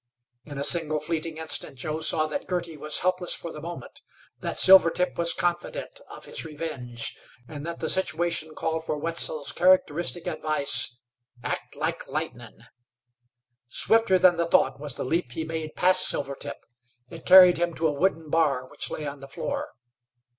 In 0.45 0.57
a 0.57 0.63
single 0.63 0.97
fleeting 0.99 1.37
instant 1.37 1.77
Joe 1.77 1.99
saw 1.99 2.25
that 2.25 2.47
Girty 2.47 2.75
was 2.75 3.01
helpless 3.01 3.35
for 3.35 3.51
the 3.51 3.61
moment, 3.61 4.01
that 4.39 4.57
Silvertip 4.57 5.15
was 5.15 5.31
confident 5.31 6.01
of 6.09 6.25
his 6.25 6.43
revenge, 6.43 7.15
and 7.47 7.67
that 7.67 7.81
the 7.81 7.87
situation 7.87 8.55
called 8.55 8.83
for 8.83 8.97
Wetzel's 8.97 9.51
characteristic 9.51 10.25
advice, 10.25 10.97
"act 11.43 11.75
like 11.75 12.07
lightnin'." 12.09 12.63
Swifter 13.67 14.17
than 14.17 14.37
the 14.37 14.47
thought 14.47 14.79
was 14.79 14.95
the 14.95 15.05
leap 15.05 15.33
he 15.33 15.43
made 15.45 15.75
past 15.75 16.07
Silvertip. 16.09 16.65
It 17.11 17.23
carried 17.27 17.59
him 17.59 17.75
to 17.75 17.87
a 17.87 17.91
wooden 17.91 18.31
bar 18.31 18.67
which 18.67 18.89
lay 18.89 19.05
on 19.05 19.19
the 19.19 19.27
floor. 19.27 19.75